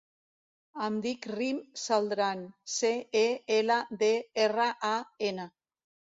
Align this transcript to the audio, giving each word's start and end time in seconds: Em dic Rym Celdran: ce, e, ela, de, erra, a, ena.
Em 0.85 0.95
dic 1.03 1.27
Rym 1.31 1.59
Celdran: 1.81 2.41
ce, 2.77 2.91
e, 3.21 3.25
ela, 3.59 3.79
de, 4.01 4.11
erra, 4.49 4.69
a, 4.95 4.97
ena. 5.31 5.49